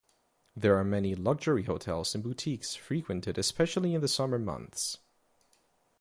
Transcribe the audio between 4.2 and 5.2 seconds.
months.